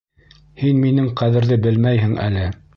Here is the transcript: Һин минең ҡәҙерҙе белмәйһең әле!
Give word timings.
Һин 0.61 0.79
минең 0.85 1.11
ҡәҙерҙе 1.21 1.61
белмәйһең 1.69 2.21
әле! 2.29 2.51